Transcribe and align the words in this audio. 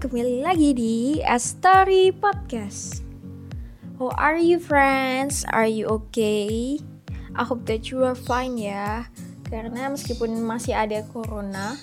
kembali 0.00 0.40
lagi 0.40 0.72
di 0.72 1.20
A 1.20 1.36
Story 1.36 2.16
Podcast. 2.16 3.04
How 4.00 4.08
are 4.16 4.40
you 4.40 4.56
friends? 4.56 5.44
Are 5.52 5.68
you 5.68 5.84
okay? 5.84 6.80
I 7.36 7.44
hope 7.44 7.68
that 7.68 7.92
you 7.92 8.00
are 8.00 8.16
fine 8.16 8.56
ya. 8.56 9.12
Karena 9.44 9.92
meskipun 9.92 10.32
masih 10.48 10.72
ada 10.72 11.04
corona, 11.12 11.76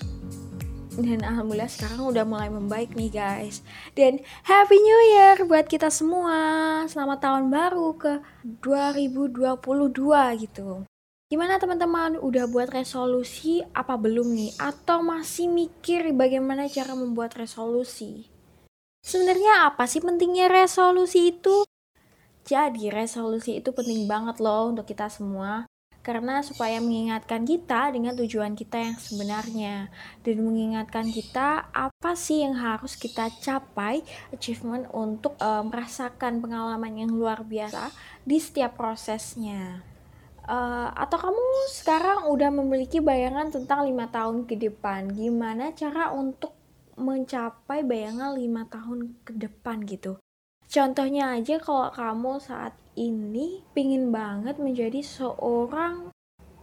dan 0.98 1.22
alhamdulillah 1.22 1.70
sekarang 1.70 2.02
udah 2.02 2.26
mulai 2.26 2.50
membaik 2.50 2.98
nih 2.98 3.14
guys. 3.14 3.62
Dan 3.94 4.18
Happy 4.42 4.74
New 4.74 5.00
Year 5.14 5.46
buat 5.46 5.70
kita 5.70 5.86
semua. 5.86 6.82
Selamat 6.90 7.22
tahun 7.22 7.46
baru 7.46 7.94
ke 7.94 8.26
2022 8.42 10.50
gitu. 10.50 10.82
Gimana 11.30 11.62
teman-teman? 11.62 12.18
Udah 12.18 12.50
buat 12.50 12.74
resolusi 12.74 13.62
apa 13.70 13.94
belum 13.94 14.34
nih? 14.34 14.50
Atau 14.58 14.98
masih 14.98 15.46
mikir 15.46 16.10
bagaimana 16.10 16.66
cara 16.66 16.98
membuat 16.98 17.38
resolusi? 17.38 18.26
Sebenarnya 19.06 19.70
apa 19.70 19.86
sih 19.86 20.02
pentingnya 20.02 20.50
resolusi 20.50 21.30
itu? 21.30 21.62
Jadi 22.42 22.90
resolusi 22.90 23.62
itu 23.62 23.70
penting 23.70 24.10
banget 24.10 24.42
loh 24.42 24.74
untuk 24.74 24.82
kita 24.90 25.06
semua. 25.06 25.70
Karena 26.02 26.42
supaya 26.42 26.82
mengingatkan 26.82 27.46
kita 27.46 27.94
dengan 27.94 28.18
tujuan 28.18 28.58
kita 28.58 28.90
yang 28.90 28.98
sebenarnya. 28.98 29.86
Dan 30.26 30.42
mengingatkan 30.42 31.14
kita 31.14 31.70
apa 31.70 32.18
sih 32.18 32.42
yang 32.42 32.58
harus 32.58 32.98
kita 32.98 33.30
capai, 33.38 34.02
achievement 34.34 34.90
untuk 34.90 35.38
uh, 35.38 35.62
merasakan 35.62 36.42
pengalaman 36.42 37.06
yang 37.06 37.14
luar 37.14 37.46
biasa 37.46 37.94
di 38.26 38.42
setiap 38.42 38.74
prosesnya. 38.74 39.89
Uh, 40.50 40.90
atau 40.98 41.14
kamu 41.14 41.70
sekarang 41.70 42.26
udah 42.26 42.50
memiliki 42.50 42.98
bayangan 42.98 43.54
tentang 43.54 43.86
lima 43.86 44.10
tahun 44.10 44.50
ke 44.50 44.58
depan, 44.58 45.06
gimana 45.14 45.70
cara 45.78 46.10
untuk 46.10 46.58
mencapai 46.98 47.86
bayangan 47.86 48.34
lima 48.34 48.66
tahun 48.66 49.14
ke 49.22 49.38
depan 49.38 49.86
gitu. 49.86 50.18
Contohnya 50.66 51.38
aja 51.38 51.62
kalau 51.62 51.94
kamu 51.94 52.42
saat 52.42 52.74
ini 52.98 53.62
pingin 53.78 54.10
banget 54.10 54.58
menjadi 54.58 54.98
seorang 55.06 56.10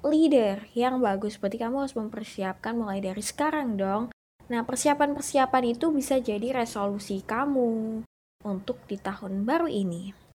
leader 0.03 0.67
yang 0.75 0.99
bagus, 0.99 1.39
berarti 1.39 1.55
kamu 1.55 1.87
harus 1.87 1.95
mempersiapkan 1.95 2.75
mulai 2.75 2.99
dari 2.99 3.23
sekarang 3.23 3.79
dong. 3.79 4.11
Nah, 4.51 4.67
persiapan-persiapan 4.67 5.63
itu 5.75 5.95
bisa 5.95 6.19
jadi 6.19 6.59
resolusi 6.59 7.23
kamu 7.23 8.03
untuk 8.43 8.83
di 8.87 8.99
tahun 8.99 9.47
baru 9.47 9.71
ini. 9.71 10.26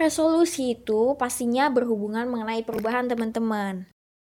Resolusi 0.00 0.72
itu 0.72 1.12
pastinya 1.20 1.68
berhubungan 1.68 2.24
mengenai 2.24 2.64
perubahan 2.64 3.12
teman-teman. 3.12 3.84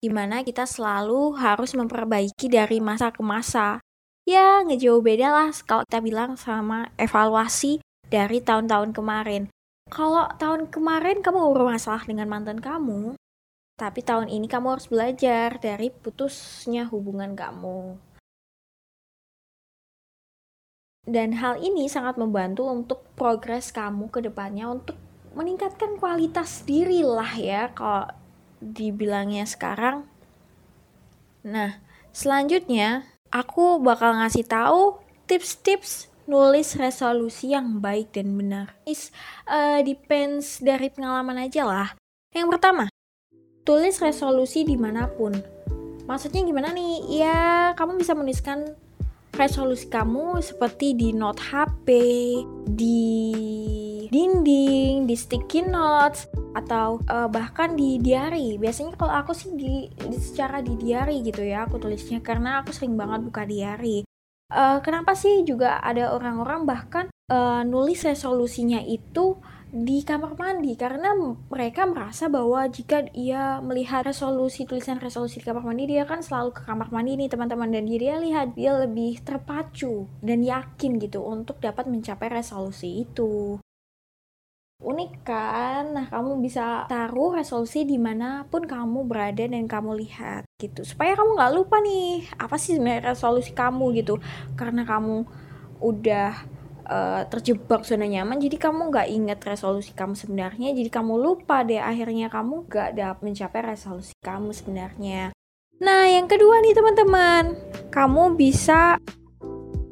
Di 0.02 0.10
mana 0.10 0.42
kita 0.42 0.66
selalu 0.66 1.38
harus 1.38 1.72
memperbaiki 1.78 2.50
dari 2.50 2.82
masa 2.82 3.14
ke 3.14 3.22
masa. 3.22 3.78
Ya, 4.26 4.64
ngejauh 4.66 5.04
beda 5.04 5.30
lah 5.30 5.50
kalau 5.62 5.86
kita 5.86 6.00
bilang 6.02 6.34
sama 6.34 6.90
evaluasi 6.98 7.78
dari 8.10 8.42
tahun-tahun 8.42 8.96
kemarin. 8.96 9.52
Kalau 9.92 10.26
tahun 10.40 10.72
kemarin 10.72 11.20
kamu 11.20 11.54
bermasalah 11.54 12.08
dengan 12.08 12.26
mantan 12.26 12.58
kamu, 12.58 13.14
tapi 13.76 14.00
tahun 14.00 14.32
ini 14.32 14.48
kamu 14.48 14.74
harus 14.74 14.88
belajar 14.88 15.60
dari 15.60 15.92
putusnya 15.92 16.88
hubungan 16.88 17.36
kamu. 17.36 18.00
Dan 21.04 21.36
hal 21.36 21.60
ini 21.60 21.84
sangat 21.84 22.16
membantu 22.16 22.64
untuk 22.64 23.04
progres 23.12 23.68
kamu 23.76 24.08
ke 24.08 24.24
depannya 24.24 24.72
untuk 24.72 24.96
meningkatkan 25.34 25.98
kualitas 25.98 26.62
diri 26.62 27.02
lah 27.02 27.34
ya 27.34 27.70
kalau 27.74 28.10
dibilangnya 28.62 29.44
sekarang. 29.44 30.06
Nah, 31.44 31.76
selanjutnya 32.14 33.04
aku 33.28 33.82
bakal 33.82 34.16
ngasih 34.16 34.46
tahu 34.48 35.02
tips-tips 35.28 36.08
nulis 36.24 36.78
resolusi 36.80 37.52
yang 37.52 37.84
baik 37.84 38.16
dan 38.16 38.32
benar. 38.38 38.72
Is 38.88 39.12
uh, 39.44 39.84
depends 39.84 40.62
dari 40.64 40.88
pengalaman 40.88 41.44
aja 41.44 41.68
lah. 41.68 41.88
Yang 42.32 42.48
pertama, 42.56 42.84
tulis 43.62 44.00
resolusi 44.00 44.64
di 44.64 44.78
mana 44.80 45.10
pun. 45.10 45.36
Maksudnya 46.08 46.44
gimana 46.44 46.72
nih? 46.72 47.20
Ya, 47.24 47.72
kamu 47.76 48.00
bisa 48.00 48.12
menuliskan 48.12 48.76
resolusi 49.34 49.88
kamu 49.88 50.40
seperti 50.40 50.94
di 50.94 51.12
note 51.12 51.40
HP, 51.40 51.88
di 52.68 53.04
dinding, 54.08 55.04
di 55.04 55.14
sticky 55.14 55.64
notes, 55.68 56.26
atau 56.56 57.00
uh, 57.08 57.28
bahkan 57.28 57.76
di 57.76 58.00
diary. 58.00 58.56
Biasanya 58.56 58.96
kalau 58.96 59.14
aku 59.14 59.32
sih 59.32 59.52
di, 59.54 59.88
di 59.90 60.16
secara 60.16 60.64
di 60.64 60.74
diary 60.74 61.20
gitu 61.22 61.44
ya, 61.44 61.68
aku 61.68 61.76
tulisnya 61.80 62.24
karena 62.24 62.64
aku 62.64 62.72
sering 62.72 62.96
banget 62.96 63.20
buka 63.24 63.44
diary. 63.44 64.04
Uh, 64.52 64.78
kenapa 64.84 65.16
sih 65.16 65.42
juga 65.42 65.80
ada 65.80 66.12
orang-orang 66.14 66.68
bahkan 66.68 67.04
uh, 67.32 67.64
nulis 67.64 68.04
resolusinya 68.04 68.84
itu 68.84 69.40
di 69.74 70.06
kamar 70.06 70.38
mandi 70.38 70.78
karena 70.78 71.18
mereka 71.50 71.82
merasa 71.82 72.30
bahwa 72.30 72.62
jika 72.70 73.10
ia 73.10 73.58
melihat 73.58 74.06
resolusi 74.06 74.70
tulisan 74.70 75.02
resolusi 75.02 75.42
di 75.42 75.46
kamar 75.50 75.66
mandi 75.66 75.90
dia 75.90 76.06
kan 76.06 76.22
selalu 76.22 76.54
ke 76.54 76.62
kamar 76.62 76.94
mandi 76.94 77.18
nih 77.18 77.26
teman-teman 77.26 77.74
dan 77.74 77.90
dia 77.90 78.22
lihat 78.22 78.54
dia 78.54 78.70
lebih 78.78 79.18
terpacu 79.26 80.06
dan 80.22 80.46
yakin 80.46 81.02
gitu 81.02 81.26
untuk 81.26 81.58
dapat 81.58 81.90
mencapai 81.90 82.30
resolusi 82.30 83.02
itu 83.02 83.58
unik 84.84 85.12
kan? 85.24 85.96
Nah 85.96 86.06
kamu 86.12 86.44
bisa 86.44 86.84
taruh 86.84 87.32
resolusi 87.40 87.88
di 87.88 87.96
mana 87.96 88.44
pun 88.52 88.68
kamu 88.68 89.08
berada 89.08 89.40
dan 89.48 89.64
kamu 89.64 89.96
lihat 90.04 90.44
gitu. 90.60 90.84
Supaya 90.84 91.16
kamu 91.16 91.40
nggak 91.40 91.52
lupa 91.56 91.80
nih 91.80 92.28
apa 92.36 92.60
sih 92.60 92.76
sebenarnya 92.76 93.16
resolusi 93.16 93.56
kamu 93.56 93.96
gitu. 93.96 94.20
Karena 94.54 94.84
kamu 94.84 95.24
udah 95.80 96.32
uh, 96.84 97.22
terjebak 97.32 97.82
zona 97.88 98.04
nyaman 98.04 98.40
jadi 98.40 98.56
kamu 98.60 98.92
nggak 98.92 99.08
inget 99.08 99.40
resolusi 99.40 99.96
kamu 99.96 100.14
sebenarnya. 100.14 100.76
Jadi 100.76 100.90
kamu 100.92 101.16
lupa 101.16 101.64
deh 101.64 101.80
akhirnya 101.80 102.28
kamu 102.28 102.68
nggak 102.68 102.90
dapat 102.94 103.18
mencapai 103.24 103.60
resolusi 103.74 104.12
kamu 104.20 104.52
sebenarnya. 104.52 105.32
Nah 105.80 106.06
yang 106.06 106.28
kedua 106.28 106.60
nih 106.60 106.76
teman-teman. 106.76 107.44
Kamu 107.88 108.36
bisa 108.36 109.00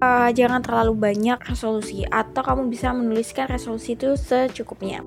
uh, 0.03 0.29
jangan 0.35 0.59
terlalu 0.59 0.99
banyak 0.99 1.39
resolusi 1.47 2.03
atau 2.11 2.43
kamu 2.43 2.67
bisa 2.67 2.91
menuliskan 2.91 3.47
resolusi 3.47 3.95
itu 3.95 4.19
secukupnya. 4.19 5.07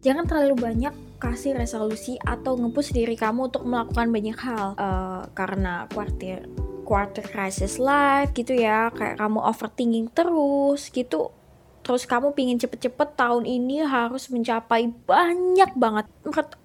Jangan 0.00 0.24
terlalu 0.24 0.56
banyak 0.56 0.94
kasih 1.20 1.56
resolusi 1.56 2.20
atau 2.20 2.56
ngepush 2.56 2.92
diri 2.92 3.16
kamu 3.16 3.52
untuk 3.52 3.64
melakukan 3.64 4.08
banyak 4.08 4.36
hal. 4.36 4.76
Uh, 4.76 5.22
karena 5.36 5.88
khawatir 5.92 6.44
quarter 6.84 7.24
crisis 7.24 7.80
life 7.80 8.36
gitu 8.36 8.52
ya 8.52 8.92
kayak 8.92 9.16
kamu 9.16 9.40
overthinking 9.40 10.12
terus 10.12 10.92
gitu 10.92 11.32
terus 11.80 12.04
kamu 12.04 12.36
pingin 12.36 12.60
cepet-cepet 12.60 13.16
tahun 13.16 13.48
ini 13.48 13.84
harus 13.84 14.28
mencapai 14.28 14.92
banyak 15.08 15.72
banget 15.80 16.06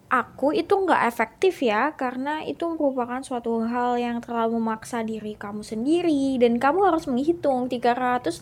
aku 0.10 0.58
itu 0.58 0.74
nggak 0.74 1.06
efektif 1.06 1.62
ya 1.62 1.94
karena 1.94 2.42
itu 2.42 2.66
merupakan 2.66 3.22
suatu 3.22 3.62
hal 3.62 4.02
yang 4.02 4.18
terlalu 4.26 4.58
memaksa 4.58 5.06
diri 5.06 5.38
kamu 5.38 5.62
sendiri. 5.62 6.42
Dan 6.42 6.58
kamu 6.58 6.90
harus 6.90 7.06
menghitung 7.06 7.70
365 7.70 8.42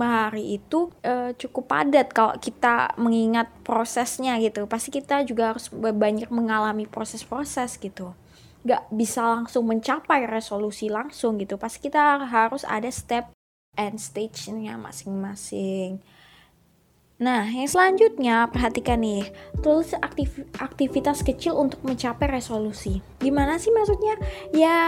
hari 0.00 0.56
itu 0.56 0.88
uh, 1.04 1.36
cukup 1.36 1.64
padat 1.68 2.08
kalau 2.16 2.34
kita 2.40 2.96
mengingat 2.96 3.52
prosesnya 3.60 4.40
gitu. 4.40 4.64
Pasti 4.64 4.88
kita 4.88 5.20
juga 5.28 5.52
harus 5.52 5.68
banyak 5.70 6.32
mengalami 6.32 6.88
proses-proses 6.88 7.76
gitu. 7.76 8.16
Nggak 8.64 8.88
bisa 8.88 9.20
langsung 9.28 9.68
mencapai 9.68 10.24
resolusi 10.24 10.88
langsung 10.88 11.36
gitu. 11.36 11.60
Pasti 11.60 11.84
kita 11.84 12.24
harus 12.24 12.64
ada 12.64 12.88
step 12.88 13.28
and 13.76 14.00
stage-nya 14.00 14.80
masing-masing 14.80 16.00
Nah, 17.22 17.46
yang 17.46 17.70
selanjutnya 17.70 18.50
perhatikan 18.50 18.98
nih, 18.98 19.22
tulis 19.62 19.94
aktif 19.94 20.42
aktivitas 20.58 21.22
kecil 21.22 21.54
untuk 21.54 21.78
mencapai 21.86 22.26
resolusi. 22.26 22.98
Gimana 23.22 23.62
sih 23.62 23.70
maksudnya? 23.70 24.18
Ya, 24.50 24.82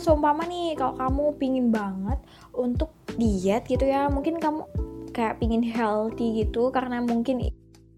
seumpama 0.00 0.48
nih 0.48 0.72
kalau 0.72 0.96
kamu 0.96 1.24
pingin 1.36 1.68
banget 1.68 2.16
untuk 2.56 2.96
diet 3.20 3.68
gitu 3.68 3.84
ya, 3.84 4.08
mungkin 4.08 4.40
kamu 4.40 4.64
kayak 5.12 5.36
pingin 5.36 5.60
healthy 5.60 6.48
gitu 6.48 6.72
karena 6.72 7.04
mungkin 7.04 7.44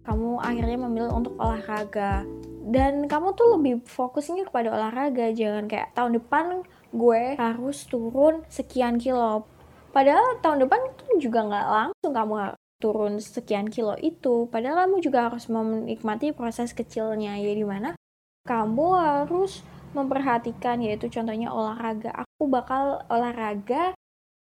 kamu 0.02 0.42
akhirnya 0.42 0.78
memilih 0.82 1.14
untuk 1.14 1.38
olahraga 1.38 2.26
dan 2.68 3.06
kamu 3.06 3.38
tuh 3.38 3.58
lebih 3.58 3.82
fokusnya 3.86 4.46
kepada 4.46 4.74
olahraga 4.74 5.30
jangan 5.34 5.66
kayak 5.66 5.94
tahun 5.98 6.18
depan 6.18 6.62
gue 6.94 7.36
harus 7.36 7.84
turun 7.90 8.46
sekian 8.48 8.96
kilo 8.96 9.44
padahal 9.90 10.40
tahun 10.40 10.64
depan 10.64 10.80
itu 10.94 11.28
juga 11.28 11.44
nggak 11.44 11.66
langsung 11.68 12.12
kamu 12.14 12.34
turun 12.78 13.18
sekian 13.18 13.66
kilo 13.66 13.98
itu 13.98 14.46
padahal 14.48 14.86
kamu 14.86 14.96
juga 15.02 15.30
harus 15.30 15.50
menikmati 15.50 16.30
proses 16.30 16.70
kecilnya 16.70 17.34
ya 17.38 17.52
di 17.52 17.66
mana 17.66 17.98
kamu 18.46 18.86
harus 18.94 19.66
memperhatikan 19.92 20.78
yaitu 20.78 21.10
contohnya 21.10 21.50
olahraga 21.50 22.14
aku 22.22 22.46
bakal 22.46 23.02
olahraga 23.10 23.98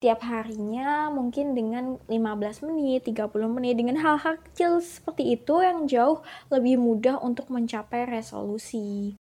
tiap 0.05 0.21
harinya 0.21 1.09
mungkin 1.09 1.57
dengan 1.57 1.97
15 2.13 2.69
menit, 2.69 3.09
30 3.09 3.49
menit 3.49 3.81
dengan 3.81 3.97
hal-hal 3.97 4.37
kecil 4.37 4.85
seperti 4.85 5.33
itu 5.33 5.65
yang 5.65 5.89
jauh 5.89 6.21
lebih 6.53 6.77
mudah 6.77 7.17
untuk 7.25 7.49
mencapai 7.49 8.05
resolusi. 8.05 9.17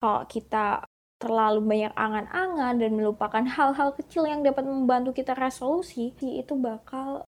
Kalau 0.00 0.24
kita 0.24 0.88
terlalu 1.20 1.60
banyak 1.60 1.92
angan-angan 1.92 2.80
dan 2.80 2.96
melupakan 2.96 3.44
hal-hal 3.44 3.92
kecil 3.92 4.24
yang 4.24 4.40
dapat 4.40 4.64
membantu 4.64 5.12
kita 5.12 5.36
resolusi, 5.36 6.16
itu 6.16 6.56
bakal 6.56 7.25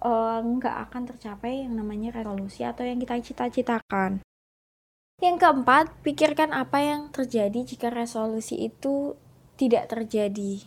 nggak 0.00 0.76
uh, 0.76 0.82
akan 0.88 1.02
tercapai 1.08 1.64
yang 1.64 1.80
namanya 1.80 2.12
resolusi 2.12 2.62
atau 2.62 2.84
yang 2.84 3.00
kita 3.00 3.16
cita-citakan. 3.20 4.20
Yang 5.16 5.36
keempat, 5.40 5.96
pikirkan 6.04 6.52
apa 6.52 6.84
yang 6.84 7.08
terjadi 7.08 7.64
jika 7.64 7.88
resolusi 7.88 8.68
itu 8.68 9.16
tidak 9.56 9.88
terjadi. 9.88 10.60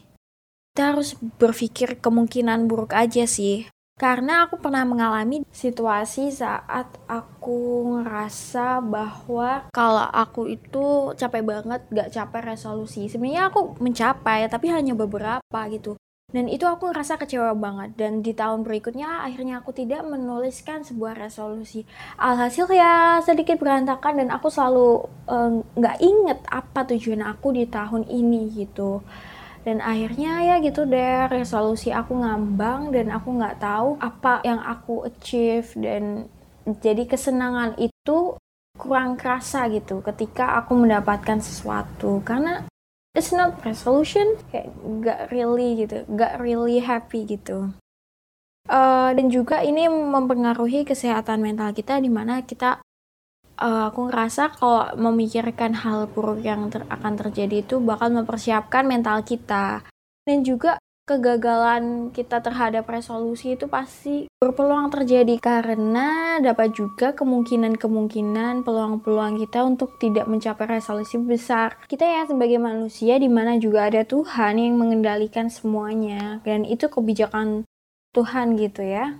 Kita 0.74 0.96
harus 0.96 1.14
berpikir 1.38 2.02
kemungkinan 2.02 2.66
buruk 2.66 2.98
aja 2.98 3.30
sih. 3.30 3.70
Karena 4.00 4.48
aku 4.48 4.64
pernah 4.64 4.88
mengalami 4.88 5.44
situasi 5.52 6.32
saat 6.32 6.88
aku 7.04 7.94
ngerasa 8.00 8.80
bahwa 8.80 9.68
kalau 9.76 10.08
aku 10.08 10.48
itu 10.48 11.12
capek 11.20 11.44
banget 11.44 11.84
gak 11.92 12.10
capek 12.16 12.56
resolusi. 12.56 13.12
Sebenarnya 13.12 13.52
aku 13.52 13.76
mencapai 13.84 14.48
tapi 14.48 14.72
hanya 14.72 14.96
beberapa 14.96 15.60
gitu. 15.68 16.00
Dan 16.30 16.46
itu 16.46 16.70
aku 16.70 16.94
ngerasa 16.94 17.18
kecewa 17.18 17.58
banget. 17.58 17.98
Dan 17.98 18.22
di 18.22 18.38
tahun 18.38 18.62
berikutnya 18.62 19.26
akhirnya 19.26 19.66
aku 19.66 19.74
tidak 19.74 20.06
menuliskan 20.06 20.86
sebuah 20.86 21.18
resolusi. 21.18 21.84
Alhasil 22.22 22.70
ya 22.70 23.20
sedikit 23.26 23.58
berantakan 23.58 24.22
dan 24.22 24.30
aku 24.30 24.48
selalu 24.54 25.10
uh, 25.26 25.62
nggak 25.74 25.98
inget 26.00 26.40
apa 26.50 26.86
tujuan 26.94 27.26
aku 27.26 27.58
di 27.58 27.66
tahun 27.66 28.06
ini 28.06 28.54
gitu 28.62 29.02
dan 29.68 29.84
akhirnya 29.84 30.40
ya 30.40 30.56
gitu 30.64 30.88
deh 30.88 31.28
resolusi 31.28 31.92
aku 31.92 32.16
ngambang 32.16 32.96
dan 32.96 33.12
aku 33.12 33.36
nggak 33.36 33.60
tahu 33.60 34.00
apa 34.00 34.40
yang 34.48 34.64
aku 34.64 35.04
achieve 35.04 35.68
dan 35.76 36.32
jadi 36.80 37.04
kesenangan 37.04 37.76
itu 37.76 38.40
kurang 38.80 39.20
kerasa 39.20 39.68
gitu 39.68 40.00
ketika 40.00 40.56
aku 40.64 40.80
mendapatkan 40.80 41.44
sesuatu 41.44 42.24
karena 42.24 42.69
it's 43.14 43.34
not 43.34 43.58
resolution 43.66 44.38
kayak 44.54 44.70
nggak 44.78 45.20
really 45.34 45.86
gitu 45.86 46.06
nggak 46.06 46.38
really 46.42 46.82
happy 46.82 47.26
gitu. 47.26 47.74
Uh, 48.70 49.10
dan 49.18 49.34
juga 49.34 49.66
ini 49.66 49.90
mempengaruhi 49.90 50.86
kesehatan 50.86 51.42
mental 51.42 51.74
kita 51.74 51.98
di 51.98 52.12
mana 52.12 52.46
kita 52.46 52.78
uh, 53.58 53.90
aku 53.90 54.10
ngerasa 54.10 54.54
kalau 54.54 54.94
memikirkan 54.96 55.74
hal 55.74 56.06
buruk 56.06 56.46
yang 56.46 56.70
ter 56.70 56.86
akan 56.86 57.14
terjadi 57.18 57.66
itu 57.66 57.82
bakal 57.82 58.14
mempersiapkan 58.14 58.86
mental 58.86 59.26
kita. 59.26 59.84
Dan 60.24 60.46
juga 60.46 60.78
kegagalan 61.10 62.14
kita 62.14 62.38
terhadap 62.38 62.86
resolusi 62.86 63.58
itu 63.58 63.66
pasti 63.66 64.30
berpeluang 64.38 64.94
terjadi 64.94 65.42
karena 65.42 66.38
dapat 66.38 66.78
juga 66.78 67.18
kemungkinan-kemungkinan 67.18 68.62
peluang-peluang 68.62 69.42
kita 69.42 69.66
untuk 69.66 69.98
tidak 69.98 70.30
mencapai 70.30 70.78
resolusi 70.78 71.18
besar. 71.18 71.82
Kita 71.90 72.06
ya 72.06 72.30
sebagai 72.30 72.62
manusia 72.62 73.18
di 73.18 73.26
mana 73.26 73.58
juga 73.58 73.90
ada 73.90 74.06
Tuhan 74.06 74.62
yang 74.62 74.78
mengendalikan 74.78 75.50
semuanya 75.50 76.46
dan 76.46 76.62
itu 76.62 76.86
kebijakan 76.86 77.66
Tuhan 78.14 78.54
gitu 78.62 78.86
ya. 78.86 79.18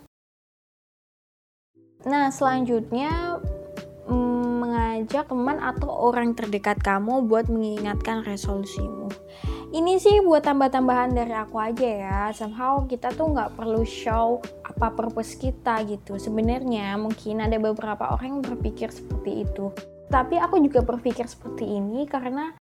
Nah, 2.06 2.30
selanjutnya 2.30 3.42
mengajak 5.00 5.26
teman 5.28 5.58
atau 5.58 5.90
orang 5.90 6.38
terdekat 6.38 6.78
kamu 6.80 7.26
buat 7.26 7.50
mengingatkan 7.50 8.24
resolusimu. 8.24 9.10
Ini 9.70 10.02
sih 10.02 10.18
buat 10.26 10.42
tambah-tambahan 10.42 11.14
dari 11.14 11.30
aku 11.30 11.62
aja 11.62 11.86
ya. 11.86 12.20
Somehow 12.34 12.90
kita 12.90 13.14
tuh 13.14 13.30
nggak 13.30 13.54
perlu 13.54 13.86
show 13.86 14.42
apa 14.66 14.90
purpose 14.90 15.38
kita 15.38 15.86
gitu. 15.86 16.18
Sebenarnya 16.18 16.98
mungkin 16.98 17.38
ada 17.38 17.54
beberapa 17.62 18.18
orang 18.18 18.42
yang 18.42 18.42
berpikir 18.42 18.90
seperti 18.90 19.46
itu. 19.46 19.70
Tapi 20.10 20.42
aku 20.42 20.58
juga 20.66 20.82
berpikir 20.82 21.30
seperti 21.30 21.70
ini 21.70 22.10
karena 22.10 22.58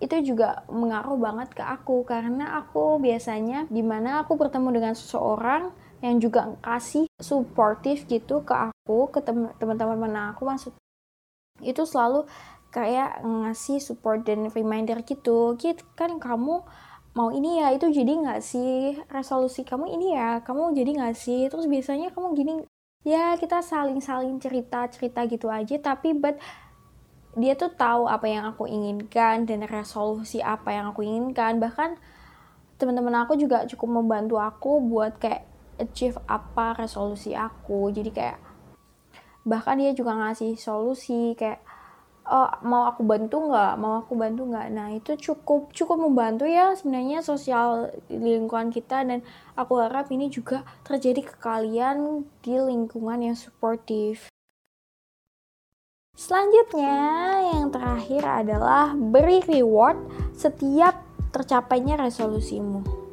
itu 0.00 0.16
juga 0.24 0.64
mengaruh 0.72 1.20
banget 1.20 1.52
ke 1.52 1.60
aku 1.60 2.08
karena 2.08 2.56
aku 2.64 2.96
biasanya 2.96 3.68
di 3.68 3.84
mana 3.84 4.24
aku 4.24 4.40
bertemu 4.40 4.72
dengan 4.72 4.94
seseorang 4.96 5.68
yang 6.00 6.16
juga 6.16 6.56
kasih 6.64 7.12
supportive 7.20 8.08
gitu 8.08 8.40
ke 8.40 8.54
aku 8.56 9.12
ke 9.12 9.20
teman-teman 9.60 10.32
aku 10.32 10.48
maksud 10.48 10.72
itu 11.58 11.82
selalu 11.82 12.30
kayak 12.68 13.24
ngasih 13.24 13.80
support 13.80 14.24
dan 14.28 14.52
reminder 14.52 15.00
gitu. 15.04 15.56
Gitu 15.56 15.84
kan 15.96 16.20
kamu 16.20 16.62
mau 17.16 17.28
ini 17.34 17.58
ya 17.58 17.74
itu 17.74 17.90
jadi 17.90 18.12
nggak 18.22 18.40
sih 18.44 18.94
resolusi 19.10 19.64
kamu 19.64 19.90
ini 19.96 20.14
ya? 20.14 20.44
Kamu 20.44 20.76
jadi 20.76 20.90
nggak 21.02 21.16
sih? 21.16 21.48
Terus 21.48 21.66
biasanya 21.66 22.12
kamu 22.12 22.28
gini 22.36 22.52
ya 23.06 23.38
kita 23.40 23.64
saling-saling 23.64 24.36
cerita-cerita 24.38 25.24
gitu 25.26 25.48
aja. 25.48 25.76
Tapi 25.80 26.14
but 26.14 26.36
dia 27.38 27.54
tuh 27.54 27.70
tahu 27.70 28.10
apa 28.10 28.26
yang 28.26 28.44
aku 28.50 28.66
inginkan 28.66 29.46
dan 29.46 29.64
resolusi 29.64 30.42
apa 30.44 30.74
yang 30.74 30.92
aku 30.92 31.06
inginkan. 31.06 31.62
Bahkan 31.62 31.96
teman-teman 32.78 33.26
aku 33.26 33.34
juga 33.34 33.66
cukup 33.66 34.02
membantu 34.02 34.38
aku 34.38 34.78
buat 34.82 35.18
kayak 35.18 35.46
achieve 35.78 36.18
apa 36.26 36.74
resolusi 36.78 37.32
aku. 37.32 37.90
Jadi 37.94 38.10
kayak 38.10 38.38
bahkan 39.48 39.80
dia 39.80 39.94
juga 39.96 40.12
ngasih 40.18 40.58
solusi 40.60 41.32
kayak 41.38 41.62
oh, 42.28 42.48
mau 42.62 42.84
aku 42.86 43.02
bantu 43.02 43.48
nggak? 43.48 43.72
Mau 43.80 44.04
aku 44.04 44.12
bantu 44.14 44.44
nggak? 44.46 44.68
Nah 44.70 44.92
itu 44.92 45.16
cukup 45.16 45.72
cukup 45.72 45.96
membantu 45.96 46.44
ya 46.44 46.76
sebenarnya 46.76 47.24
sosial 47.24 47.88
lingkungan 48.12 48.68
kita 48.68 49.02
dan 49.02 49.24
aku 49.56 49.80
harap 49.80 50.12
ini 50.12 50.28
juga 50.28 50.62
terjadi 50.84 51.24
ke 51.24 51.34
kalian 51.40 52.28
di 52.44 52.54
lingkungan 52.54 53.24
yang 53.24 53.36
suportif. 53.36 54.28
Selanjutnya, 56.18 56.98
yang 57.54 57.70
terakhir 57.70 58.26
adalah 58.26 58.90
beri 58.90 59.38
reward 59.46 60.02
setiap 60.34 60.98
tercapainya 61.30 61.94
resolusimu. 61.94 63.07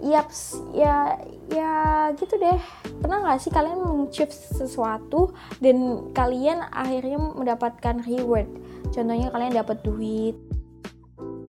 Yaps, 0.00 0.56
ya 0.72 1.20
ya 1.52 1.72
gitu 2.16 2.40
deh. 2.40 2.60
Pernah 3.04 3.20
nggak 3.20 3.40
sih 3.40 3.52
kalian 3.52 3.84
mengachieve 3.84 4.32
sesuatu 4.32 5.36
dan 5.60 6.08
kalian 6.16 6.64
akhirnya 6.72 7.20
mendapatkan 7.20 8.00
reward? 8.08 8.48
Contohnya 8.90 9.28
kalian 9.28 9.60
dapat 9.60 9.84
duit. 9.84 10.36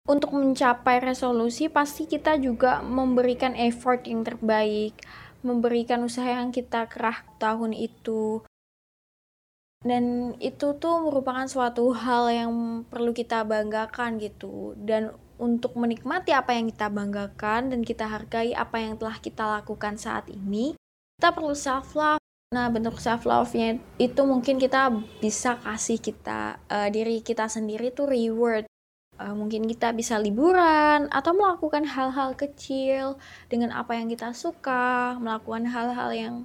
Untuk 0.10 0.34
mencapai 0.34 1.00
resolusi 1.00 1.70
pasti 1.70 2.10
kita 2.10 2.36
juga 2.42 2.82
memberikan 2.82 3.54
effort 3.54 4.10
yang 4.10 4.26
terbaik 4.26 4.98
memberikan 5.42 6.06
usaha 6.06 6.26
yang 6.26 6.54
kita 6.54 6.86
kerah 6.86 7.26
tahun 7.42 7.74
itu. 7.74 8.46
Dan 9.82 10.38
itu 10.38 10.78
tuh 10.78 11.10
merupakan 11.10 11.50
suatu 11.50 11.90
hal 11.90 12.30
yang 12.30 12.54
perlu 12.86 13.18
kita 13.18 13.42
banggakan 13.42 14.22
gitu. 14.22 14.78
Dan 14.78 15.10
untuk 15.42 15.74
menikmati 15.74 16.30
apa 16.38 16.54
yang 16.54 16.70
kita 16.70 16.94
banggakan 16.94 17.74
dan 17.74 17.82
kita 17.82 18.06
hargai 18.06 18.54
apa 18.54 18.78
yang 18.78 18.94
telah 19.02 19.18
kita 19.18 19.42
lakukan 19.42 19.98
saat 19.98 20.30
ini, 20.30 20.78
kita 21.18 21.34
perlu 21.34 21.58
self 21.58 21.98
love. 21.98 22.22
Nah, 22.54 22.70
bentuk 22.70 23.02
self 23.02 23.26
love-nya 23.26 23.82
itu 23.98 24.22
mungkin 24.22 24.62
kita 24.62 24.94
bisa 25.18 25.58
kasih 25.66 25.98
kita 25.98 26.62
uh, 26.70 26.88
diri 26.94 27.26
kita 27.26 27.50
sendiri 27.50 27.90
tuh 27.90 28.06
reward. 28.06 28.70
Uh, 29.18 29.34
mungkin 29.34 29.66
kita 29.66 29.94
bisa 29.94 30.22
liburan 30.22 31.10
atau 31.10 31.32
melakukan 31.34 31.86
hal-hal 31.86 32.34
kecil 32.38 33.18
dengan 33.50 33.74
apa 33.74 33.98
yang 33.98 34.12
kita 34.12 34.34
suka, 34.38 35.18
melakukan 35.18 35.66
hal-hal 35.70 36.10
yang 36.14 36.36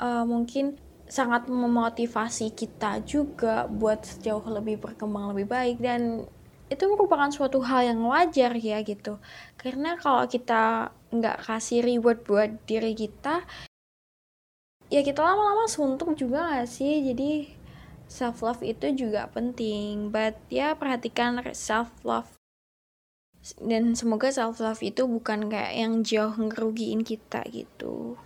uh, 0.00 0.24
mungkin 0.24 0.80
sangat 1.04 1.48
memotivasi 1.52 2.56
kita 2.56 3.04
juga 3.04 3.68
buat 3.68 4.04
sejauh 4.04 4.44
lebih 4.48 4.80
berkembang 4.80 5.36
lebih 5.36 5.46
baik 5.48 5.76
dan 5.80 6.24
itu 6.74 6.84
merupakan 6.90 7.30
suatu 7.30 7.62
hal 7.62 7.94
yang 7.94 8.00
wajar 8.04 8.52
ya 8.58 8.82
gitu. 8.82 9.22
Karena 9.56 9.96
kalau 9.96 10.26
kita 10.26 10.90
nggak 11.14 11.46
kasih 11.46 11.80
reward 11.86 12.26
buat 12.26 12.50
diri 12.66 12.92
kita 12.98 13.46
ya 14.92 15.00
kita 15.00 15.22
lama-lama 15.22 15.70
suntuk 15.70 16.18
juga 16.18 16.58
gak 16.58 16.68
sih? 16.68 17.00
Jadi 17.06 17.48
self 18.10 18.42
love 18.42 18.62
itu 18.66 18.90
juga 18.94 19.30
penting. 19.30 20.10
But 20.10 20.36
ya 20.52 20.74
perhatikan 20.74 21.40
self 21.54 21.90
love 22.02 22.28
dan 23.60 23.92
semoga 23.92 24.32
self 24.32 24.56
love 24.64 24.80
itu 24.80 25.04
bukan 25.04 25.52
kayak 25.52 25.74
yang 25.76 26.00
jauh 26.00 26.32
ngerugiin 26.32 27.04
kita 27.04 27.44
gitu 27.52 28.16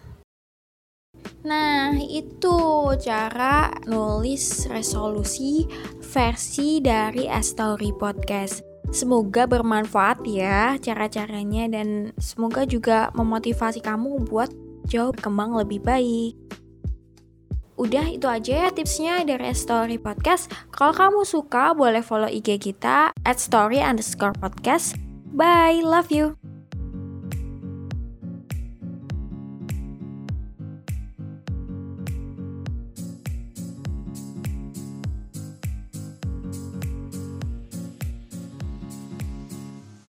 Nah, 1.46 1.94
itu 1.96 2.58
cara 2.98 3.72
nulis 3.86 4.68
resolusi 4.68 5.64
versi 6.02 6.82
dari 6.82 7.28
Astory 7.30 7.94
Podcast. 7.94 8.64
Semoga 8.88 9.44
bermanfaat 9.44 10.24
ya 10.24 10.80
cara-caranya 10.80 11.68
dan 11.68 12.16
semoga 12.16 12.64
juga 12.64 13.12
memotivasi 13.12 13.84
kamu 13.84 14.24
buat 14.24 14.48
jauh 14.88 15.12
berkembang 15.12 15.52
lebih 15.60 15.84
baik. 15.84 16.32
Udah 17.78 18.10
itu 18.10 18.26
aja 18.26 18.66
ya 18.66 18.68
tipsnya 18.74 19.22
dari 19.22 19.54
Story 19.54 20.02
Podcast. 20.02 20.50
Kalau 20.74 20.90
kamu 20.90 21.22
suka 21.22 21.76
boleh 21.78 22.02
follow 22.02 22.26
IG 22.26 22.58
kita 22.58 23.14
at 23.22 23.38
story 23.38 23.78
underscore 23.78 24.34
podcast. 24.34 24.98
Bye, 25.30 25.84
love 25.84 26.10
you. 26.10 26.47